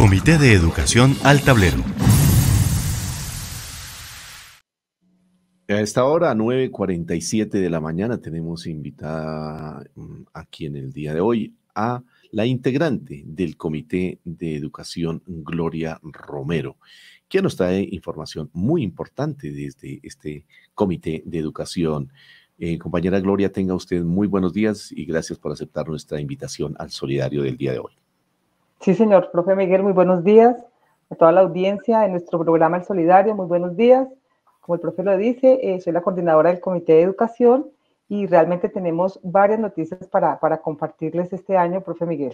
[0.00, 1.76] Comité de Educación al Tablero.
[5.68, 11.20] A esta hora, 9.47 de la mañana, tenemos invitada mm, aquí en el día de
[11.20, 16.78] hoy a la integrante del Comité de Educación, Gloria Romero,
[17.28, 22.10] quien nos trae información muy importante desde este Comité de Educación.
[22.58, 26.90] Eh, compañera Gloria, tenga usted muy buenos días y gracias por aceptar nuestra invitación al
[26.90, 28.00] solidario del día de hoy.
[28.80, 30.56] Sí, señor, profe Miguel, muy buenos días
[31.10, 34.08] a toda la audiencia de nuestro programa El Solidario, muy buenos días.
[34.62, 37.66] Como el profe lo dice, eh, soy la coordinadora del Comité de Educación
[38.08, 42.32] y realmente tenemos varias noticias para, para compartirles este año, profe Miguel.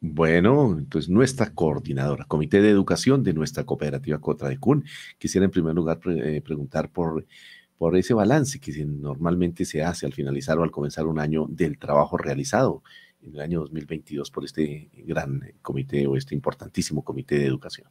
[0.00, 4.86] Bueno, entonces nuestra coordinadora, Comité de Educación de nuestra cooperativa Cotra de Cun,
[5.18, 7.26] quisiera en primer lugar eh, preguntar por,
[7.76, 11.78] por ese balance que normalmente se hace al finalizar o al comenzar un año del
[11.78, 12.82] trabajo realizado
[13.22, 17.88] en el año 2022 por este gran comité o este importantísimo comité de educación.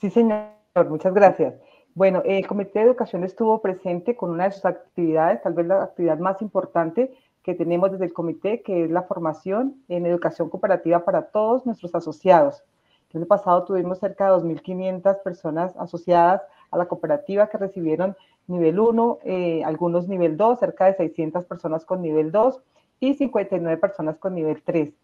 [0.00, 0.48] Sí, señor,
[0.88, 1.54] muchas gracias.
[1.94, 5.82] Bueno, el Comité de Educación estuvo presente con una de sus actividades, tal vez la
[5.82, 11.04] actividad más importante que tenemos desde el comité, que es la formación en educación cooperativa
[11.04, 12.62] para todos nuestros asociados.
[13.10, 18.80] El año pasado tuvimos cerca de 2.500 personas asociadas a la cooperativa que recibieron nivel
[18.80, 22.62] 1, eh, algunos nivel 2, cerca de 600 personas con nivel 2
[23.02, 24.94] y 59 personas con nivel 3.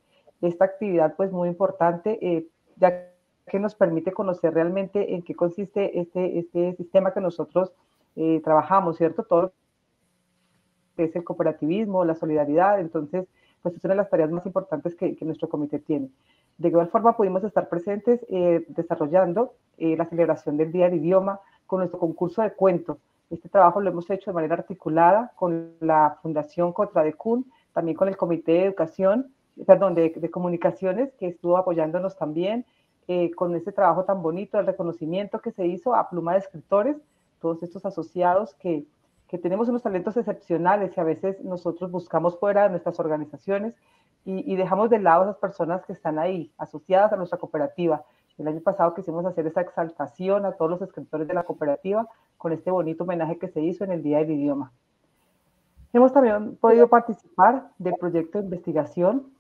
[0.41, 2.47] Esta actividad pues muy importante, eh,
[2.77, 3.11] ya
[3.49, 7.73] que nos permite conocer realmente en qué consiste este, este sistema que nosotros
[8.15, 9.25] eh, trabajamos, ¿cierto?
[9.25, 9.53] Todo
[10.97, 13.27] que es el cooperativismo, la solidaridad, entonces,
[13.63, 16.09] pues es una de las tareas más importantes que, nuestro comité tiene.
[16.57, 21.41] De igual forma, pudimos estar presentes eh, desarrollando eh, la celebración del Día del Idioma
[21.67, 22.99] con nuestro concurso de cuentos.
[23.31, 27.45] Este trabajo lo hemos hecho de manera articulada con la Fundación Contra de CUN,
[27.79, 29.33] también con el Comité de Educación,
[29.65, 32.67] perdón, de, de Comunicaciones, que estuvo apoyándonos también,
[33.07, 36.97] eh, con ese trabajo tan bonito, el reconocimiento que se hizo a Pluma de Escritores,
[37.41, 38.85] todos estos asociados que,
[39.29, 43.75] que tenemos unos talentos excepcionales y a veces nosotros buscamos fuera de nuestras organizaciones
[44.25, 48.05] y, y, dejamos de lado a esas personas que están ahí, asociadas a nuestra cooperativa.
[48.39, 52.09] El año pasado quisimos hacer esa exaltación a todos los escritores de la cooperativa
[52.39, 54.73] con este bonito homenaje que se hizo en el Día del Idioma.
[55.91, 59.33] Hemos también podido participar del proyecto de investigación.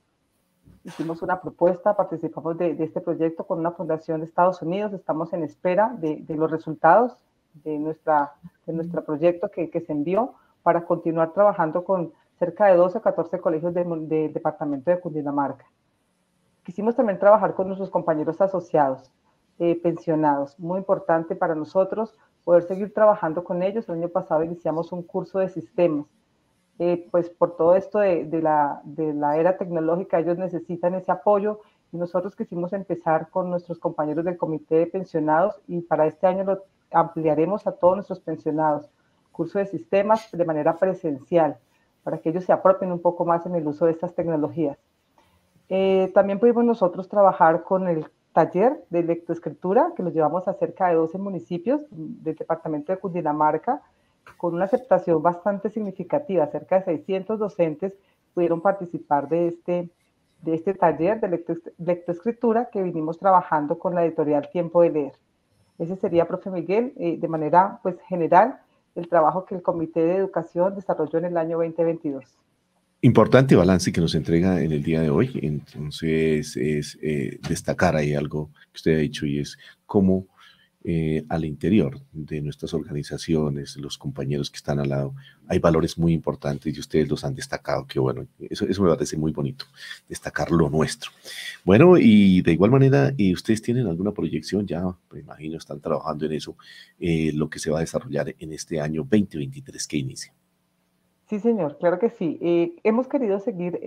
[0.82, 5.42] Hicimos una propuesta, participamos de, este proyecto con una fundación de Estados Unidos, estamos en
[5.42, 7.18] espera de, los resultados
[7.64, 8.32] de, nuestra,
[8.64, 13.40] de nuestro proyecto que, se envió para continuar trabajando con cerca de 12 o 14
[13.40, 15.66] colegios del departamento de Cundinamarca.
[16.64, 19.10] Quisimos también trabajar con nuestros compañeros asociados,
[19.58, 23.86] eh, pensionados, muy importante para nosotros poder seguir trabajando con ellos.
[23.88, 26.06] El año pasado iniciamos un curso de sistemas
[26.78, 31.60] eh, pues por todo esto de, la, de, la, era tecnológica, ellos necesitan ese apoyo
[31.92, 36.44] y nosotros quisimos empezar con nuestros compañeros del comité de pensionados y para este año
[36.44, 36.62] lo
[36.92, 38.88] ampliaremos a todos nuestros pensionados,
[39.32, 41.56] curso de sistemas de manera presencial,
[42.04, 44.78] para que ellos se apropien un poco más en el uso de estas tecnologías.
[45.68, 50.88] Eh, también pudimos nosotros trabajar con el taller de lectoescritura, que lo llevamos a cerca
[50.88, 53.82] de 12 municipios del departamento de Cundinamarca,
[54.36, 56.46] con una aceptación bastante significativa.
[56.48, 57.94] Cerca de 600 docentes
[58.34, 59.90] pudieron participar de este,
[60.42, 65.12] de este taller de lectoescritura que vinimos trabajando con la editorial Tiempo de Leer.
[65.78, 68.60] Ese sería, profe Miguel, eh, de manera pues, general,
[68.94, 72.24] el trabajo que el Comité de Educación desarrolló en el año 2022.
[73.00, 75.38] Importante balance que nos entrega en el día de hoy.
[75.40, 79.56] Entonces, es eh, destacar ahí algo que usted ha dicho y es
[79.86, 80.26] cómo
[80.84, 85.14] eh, al interior de nuestras organizaciones, los compañeros que están al lado,
[85.48, 89.32] hay valores muy importantes y ustedes los han destacado, que bueno, eso, me parece muy
[89.32, 89.64] bonito,
[90.08, 91.10] destacar lo nuestro.
[91.64, 94.66] Bueno, y de igual manera, ¿y ustedes tienen alguna proyección?
[94.68, 96.56] Ya, me imagino, están trabajando en eso,
[97.00, 100.32] eh, lo que se va a desarrollar en este año 2023 que inicia.
[101.26, 102.38] Sí, señor, claro que sí.
[102.40, 103.80] Eh, hemos querido seguir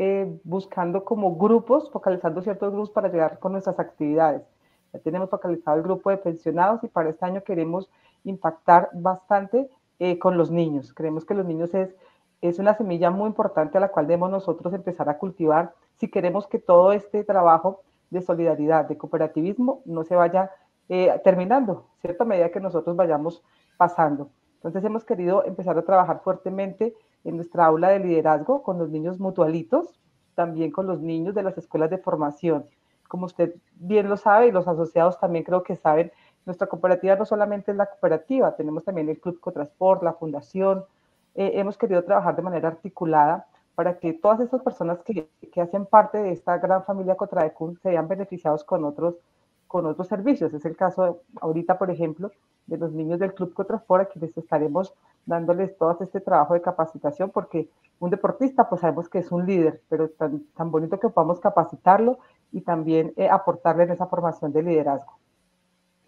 [0.44, 4.44] buscando como grupos, focalizando ciertos grupos para llegar con nuestras actividades.
[4.94, 7.90] Ya tenemos focalizado el grupo de pensionados y para este año queremos
[8.24, 10.94] impactar bastante eh, con los niños.
[10.94, 11.96] Creemos que los niños es,
[12.42, 16.48] es una semilla muy importante a la cual debemos nosotros empezar a cultivar si queremos
[16.48, 20.52] que todo este trabajo de solidaridad, de cooperativismo, no se vaya
[20.90, 22.24] eh, terminando, ¿cierto?
[22.24, 23.44] A medida que nosotros vayamos
[23.78, 24.30] pasando.
[24.56, 29.20] Entonces hemos querido empezar a trabajar fuertemente en nuestra aula de liderazgo con los niños
[29.20, 30.00] mutualitos,
[30.36, 32.66] también con los niños de las escuelas de formación
[33.12, 36.14] como usted bien lo sabe y los asociados también creo que saben,
[36.46, 40.86] nuestra cooperativa no solamente es la cooperativa, tenemos también el Club Cotransport, la fundación.
[41.36, 45.86] Eh, hemos querido trabajar de manera articulada para que todas esas personas que, que hacen
[45.86, 49.16] parte de esta gran familia Cotradecún se vean beneficiados con otros,
[49.68, 50.54] con otros servicios.
[50.54, 52.32] Es el caso ahorita, por ejemplo,
[52.66, 54.94] de los niños del Club Cotrafora, que les estaremos
[55.26, 57.68] dándoles todo este trabajo de capacitación, porque
[58.00, 62.20] un deportista, pues sabemos que es un líder, pero tan, tan bonito que podamos capacitarlo
[62.52, 65.18] y también eh, aportarle en esa formación de liderazgo.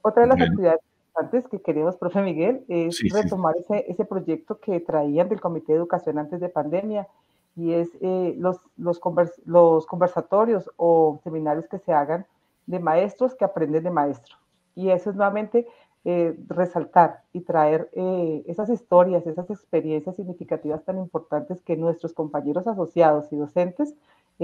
[0.02, 4.80] Otra de las actividades importantes que queremos, profe Miguel, es retomar Ese, ese proyecto que
[4.80, 7.08] traían del Comité de Educación antes de pandemia,
[7.56, 9.00] y es eh, los, los,
[9.46, 12.26] los conversatorios o seminarios que se hagan
[12.66, 14.36] de maestros que aprenden de maestro.
[14.76, 15.68] Y eso es nuevamente
[16.06, 22.68] eh, resaltar y traer eh, esas historias, esas experiencias significativas tan importantes que nuestros compañeros
[22.68, 23.94] asociados y docentes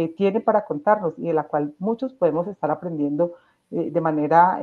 [0.04, 3.34] eh, tienen para contarnos y de la cual muchos podemos estar aprendiendo
[3.72, 4.60] de manera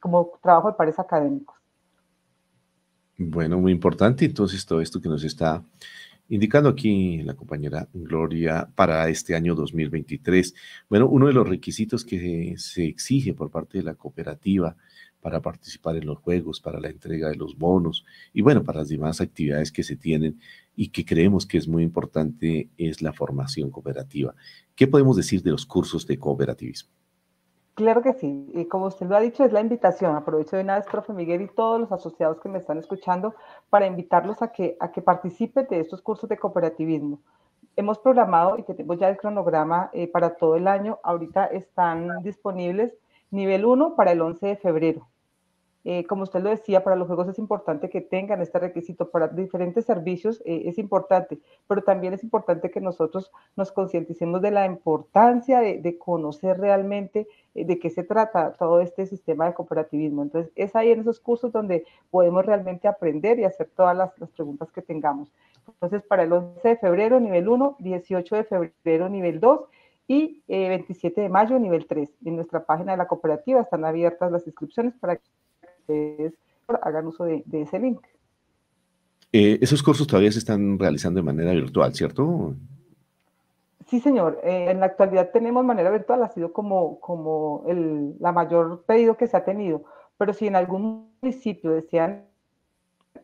[0.00, 1.54] como trabajo de pares académicos.
[3.18, 5.62] Bueno, muy importante entonces todo esto que nos está
[6.28, 10.54] indicando aquí la compañera Gloria para este año 2023.
[10.88, 14.76] Bueno, uno de los requisitos que se exige por parte de la cooperativa
[15.20, 18.88] para participar en los juegos, para la entrega de los bonos y bueno, para las
[18.88, 20.38] demás actividades que se tienen
[20.76, 24.34] y que creemos que es muy importante es la formación cooperativa.
[24.76, 26.90] ¿Qué podemos decir de los cursos de cooperativismo?
[27.74, 30.14] Claro que sí, y como usted lo ha dicho, es la invitación.
[30.14, 33.34] Aprovecho de una vez, profe Miguel, y todos los asociados que me están escuchando
[33.68, 37.20] para invitarlos a que, a que participen de estos cursos de cooperativismo.
[37.74, 40.98] Hemos programado y tenemos ya el cronograma eh, para todo el año.
[41.02, 42.94] Ahorita están disponibles
[43.30, 45.08] nivel 1 para el 11 de febrero.
[45.88, 49.08] Eh, como usted lo decía, para los juegos es importante que tengan este requisito.
[49.08, 51.38] Para diferentes servicios eh, es importante,
[51.68, 57.64] pero también es importante que nosotros nos concienticemos de la importancia de, conocer realmente eh,
[57.64, 60.24] de qué se trata todo este sistema de cooperativismo.
[60.24, 64.30] Entonces, es ahí en esos cursos donde podemos realmente aprender y hacer todas las, las
[64.30, 65.30] preguntas que tengamos.
[65.68, 69.60] Entonces, para el 11 de febrero, nivel 1, 18 de febrero, nivel 2
[70.08, 72.10] y 27 de mayo, nivel 3.
[72.24, 75.22] En nuestra página de la cooperativa están abiertas las inscripciones para que
[75.86, 76.34] ustedes
[76.82, 78.04] hagan uso de, ese link.
[79.32, 82.54] Eh, esos cursos todavía se están realizando de manera virtual, ¿cierto?
[83.86, 84.40] Sí, señor.
[84.42, 89.16] Eh, en la actualidad tenemos manera virtual, ha sido como, como el la mayor pedido
[89.16, 89.84] que se ha tenido.
[90.18, 92.24] Pero si en algún municipio desean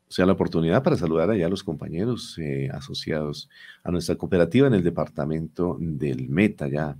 [0.08, 3.48] O sea, la oportunidad para saludar allá a los compañeros eh, asociados
[3.82, 6.96] a nuestra cooperativa en el departamento del Meta, ya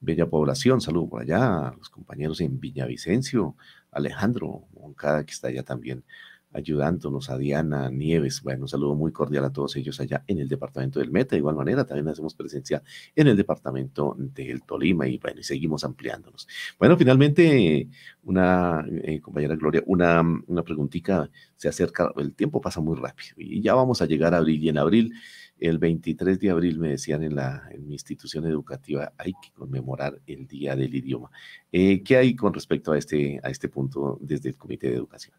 [0.00, 3.54] Bella Población, saludo por allá, los compañeros en Villavicencio,
[3.90, 6.04] Alejandro Moncada, que está allá también
[6.52, 8.42] ayudándonos, a Diana Nieves.
[8.42, 11.30] Bueno, un saludo muy cordial a todos ellos allá en el departamento del Meta.
[11.30, 12.82] De igual manera, también hacemos presencia
[13.14, 16.46] en el departamento del Tolima y bueno, y seguimos ampliándonos.
[16.78, 17.88] Bueno, finalmente,
[18.24, 23.60] una eh, compañera Gloria, una, una preguntita se acerca, el tiempo pasa muy rápido y
[23.60, 25.12] ya vamos a llegar a abril y en abril
[25.60, 30.20] el 23 de abril me decían en, la, en mi institución educativa, hay que conmemorar
[30.26, 31.30] el Día del Idioma.
[31.70, 35.36] Eh, ¿Qué hay con respecto a este, a este punto desde el Comité de Educación?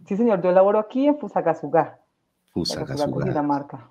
[0.07, 2.01] Sí, señor, yo laboro aquí en Fusagasugá.
[2.53, 3.27] Fusagasugá.
[3.27, 3.91] Dinamarca.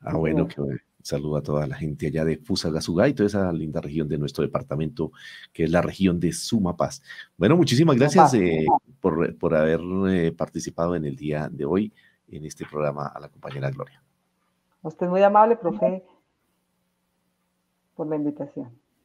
[0.00, 0.54] Ah, bueno, que
[1.02, 4.42] saludo a toda la gente allá de Fusagasugá y toda esa linda región de nuestro
[4.42, 5.12] departamento,
[5.52, 7.02] que es la región de Sumapaz.
[7.36, 8.66] Bueno, muchísimas gracias eh,
[9.00, 11.92] por, por, haber eh, participado en el día de hoy
[12.28, 14.02] en este programa a la compañera Gloria.
[14.82, 16.02] Usted es muy amable, profe,
[17.94, 18.70] por la invitación.